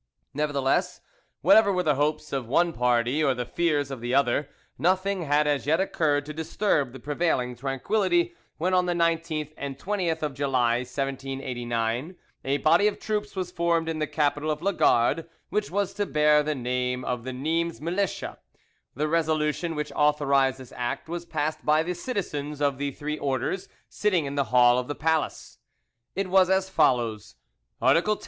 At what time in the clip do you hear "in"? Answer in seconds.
13.87-13.99, 24.25-24.33